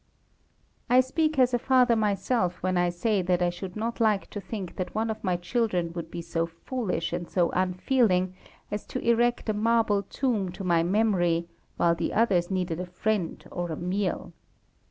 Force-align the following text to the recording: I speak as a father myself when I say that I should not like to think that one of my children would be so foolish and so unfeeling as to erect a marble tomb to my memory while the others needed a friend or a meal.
I 0.89 0.99
speak 0.99 1.37
as 1.37 1.53
a 1.53 1.59
father 1.59 1.95
myself 1.95 2.63
when 2.63 2.75
I 2.75 2.89
say 2.89 3.21
that 3.21 3.39
I 3.43 3.51
should 3.51 3.75
not 3.75 3.99
like 3.99 4.31
to 4.31 4.41
think 4.41 4.75
that 4.77 4.95
one 4.95 5.11
of 5.11 5.23
my 5.23 5.35
children 5.37 5.93
would 5.93 6.09
be 6.09 6.23
so 6.23 6.47
foolish 6.47 7.13
and 7.13 7.29
so 7.29 7.51
unfeeling 7.51 8.33
as 8.71 8.87
to 8.87 8.99
erect 9.07 9.47
a 9.47 9.53
marble 9.53 10.01
tomb 10.01 10.51
to 10.53 10.63
my 10.63 10.81
memory 10.81 11.49
while 11.77 11.93
the 11.93 12.13
others 12.13 12.49
needed 12.49 12.79
a 12.79 12.87
friend 12.87 13.45
or 13.51 13.71
a 13.71 13.75
meal. 13.77 14.33